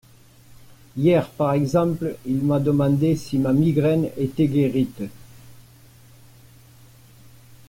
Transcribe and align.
Hier, 0.97 1.29
par 1.37 1.53
exemple, 1.53 2.15
il 2.25 2.43
m’a 2.43 2.59
demandé 2.59 3.15
si 3.15 3.37
ma 3.37 3.53
migraine 3.53 4.09
était 4.17 4.47
guérite. 4.47 5.01